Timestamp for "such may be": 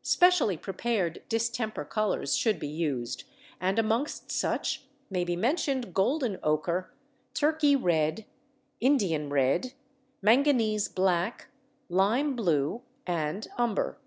4.30-5.36